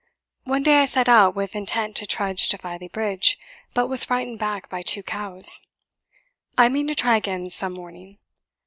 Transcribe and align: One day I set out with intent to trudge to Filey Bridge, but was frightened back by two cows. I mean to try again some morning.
One 0.45 0.63
day 0.63 0.77
I 0.77 0.85
set 0.85 1.07
out 1.07 1.35
with 1.35 1.55
intent 1.55 1.95
to 1.97 2.07
trudge 2.07 2.49
to 2.49 2.57
Filey 2.57 2.87
Bridge, 2.87 3.37
but 3.75 3.85
was 3.85 4.03
frightened 4.03 4.39
back 4.39 4.67
by 4.67 4.81
two 4.81 5.03
cows. 5.03 5.67
I 6.57 6.69
mean 6.69 6.87
to 6.87 6.95
try 6.95 7.17
again 7.17 7.51
some 7.51 7.73
morning. 7.73 8.17